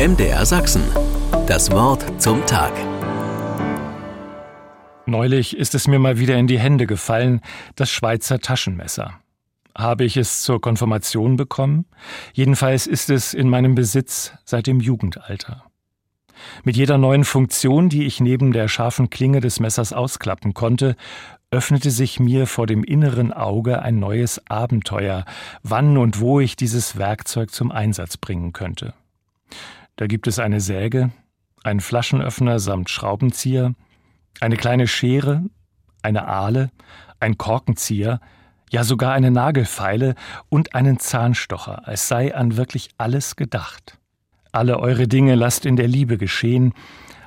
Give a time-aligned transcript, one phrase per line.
[0.00, 0.82] MDR Sachsen.
[1.46, 2.72] Das Wort zum Tag.
[5.04, 7.42] Neulich ist es mir mal wieder in die Hände gefallen,
[7.76, 9.20] das Schweizer Taschenmesser.
[9.76, 11.84] Habe ich es zur Konfirmation bekommen?
[12.32, 15.64] Jedenfalls ist es in meinem Besitz seit dem Jugendalter.
[16.64, 20.96] Mit jeder neuen Funktion, die ich neben der scharfen Klinge des Messers ausklappen konnte,
[21.50, 25.26] öffnete sich mir vor dem inneren Auge ein neues Abenteuer,
[25.62, 28.94] wann und wo ich dieses Werkzeug zum Einsatz bringen könnte.
[30.00, 31.10] Da gibt es eine Säge,
[31.62, 33.74] einen Flaschenöffner samt Schraubenzieher,
[34.40, 35.44] eine kleine Schere,
[36.00, 36.70] eine Ahle,
[37.20, 38.18] ein Korkenzieher,
[38.70, 40.14] ja sogar eine Nagelfeile
[40.48, 43.98] und einen Zahnstocher, es sei an wirklich alles gedacht.
[44.52, 46.72] Alle eure Dinge lasst in der Liebe geschehen,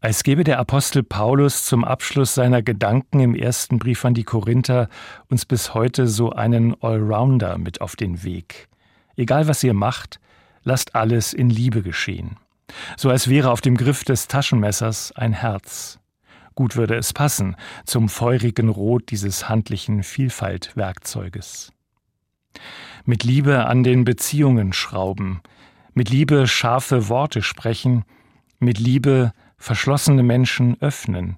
[0.00, 4.88] als gebe der Apostel Paulus zum Abschluss seiner Gedanken im ersten Brief an die Korinther
[5.28, 8.66] uns bis heute so einen Allrounder mit auf den Weg.
[9.14, 10.18] Egal was ihr macht,
[10.64, 12.36] lasst alles in Liebe geschehen
[12.96, 15.98] so als wäre auf dem Griff des Taschenmessers ein Herz.
[16.54, 21.72] Gut würde es passen zum feurigen Rot dieses handlichen Vielfaltwerkzeuges.
[23.04, 25.42] Mit Liebe an den Beziehungen schrauben,
[25.92, 28.04] mit Liebe scharfe Worte sprechen,
[28.58, 31.36] mit Liebe verschlossene Menschen öffnen,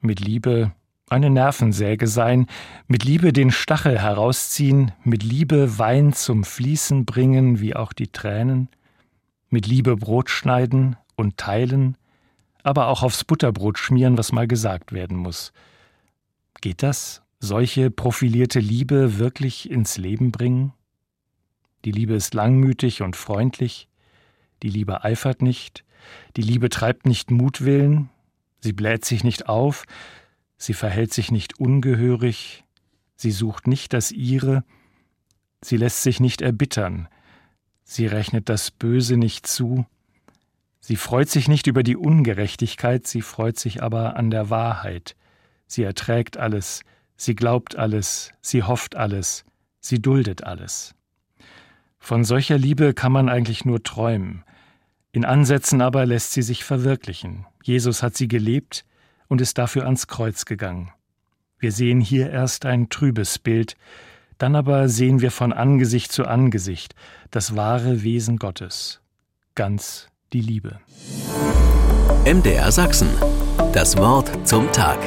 [0.00, 0.72] mit Liebe
[1.10, 2.46] eine Nervensäge sein,
[2.86, 8.68] mit Liebe den Stachel herausziehen, mit Liebe Wein zum Fließen bringen, wie auch die Tränen,
[9.50, 11.96] mit Liebe Brot schneiden und teilen,
[12.62, 15.52] aber auch aufs Butterbrot schmieren, was mal gesagt werden muss.
[16.60, 20.72] Geht das, solche profilierte Liebe wirklich ins Leben bringen?
[21.84, 23.88] Die Liebe ist langmütig und freundlich,
[24.62, 25.84] die Liebe eifert nicht,
[26.36, 28.10] die Liebe treibt nicht Mutwillen,
[28.60, 29.84] sie bläht sich nicht auf,
[30.56, 32.64] sie verhält sich nicht ungehörig,
[33.14, 34.64] sie sucht nicht das ihre,
[35.62, 37.08] sie lässt sich nicht erbittern,
[37.90, 39.86] Sie rechnet das Böse nicht zu.
[40.78, 45.16] Sie freut sich nicht über die Ungerechtigkeit, sie freut sich aber an der Wahrheit.
[45.66, 46.82] Sie erträgt alles,
[47.16, 49.46] sie glaubt alles, sie hofft alles,
[49.80, 50.94] sie duldet alles.
[51.98, 54.44] Von solcher Liebe kann man eigentlich nur träumen.
[55.10, 57.46] In Ansätzen aber lässt sie sich verwirklichen.
[57.64, 58.84] Jesus hat sie gelebt
[59.28, 60.92] und ist dafür ans Kreuz gegangen.
[61.58, 63.76] Wir sehen hier erst ein trübes Bild,
[64.38, 66.94] dann aber sehen wir von Angesicht zu Angesicht
[67.30, 69.00] das wahre Wesen Gottes,
[69.54, 70.80] ganz die Liebe.
[72.24, 73.08] MDR Sachsen.
[73.72, 74.98] Das Wort zum Tag.